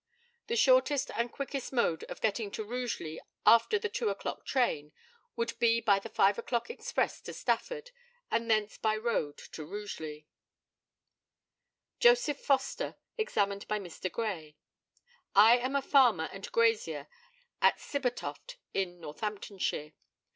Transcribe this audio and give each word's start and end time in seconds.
The 0.47 0.55
shortest 0.55 1.11
and 1.15 1.31
quickest 1.31 1.71
mode 1.71 2.05
of 2.05 2.21
getting 2.21 2.49
to 2.53 2.63
Rugeley 2.63 3.21
after 3.45 3.77
the 3.77 3.87
two 3.87 4.09
o'clock 4.09 4.47
train, 4.47 4.93
would 5.35 5.53
be 5.59 5.79
by 5.79 5.99
the 5.99 6.09
five 6.09 6.39
o'clock 6.39 6.71
express 6.71 7.21
to 7.21 7.33
Stafford, 7.33 7.91
and 8.31 8.49
thence 8.49 8.79
by 8.79 8.97
road 8.97 9.37
to 9.51 9.63
Rugeley. 9.63 10.25
JOSEPH 11.99 12.43
FOSTER, 12.43 12.95
examined 13.15 13.67
by 13.67 13.77
Mr. 13.77 14.11
GRAY: 14.11 14.57
I 15.35 15.57
am 15.59 15.75
a 15.75 15.83
farmer 15.83 16.29
and 16.33 16.51
grazier 16.51 17.07
at 17.61 17.77
Sibbertoft, 17.77 18.55
in 18.73 18.99
Northamptonshire. 18.99 19.93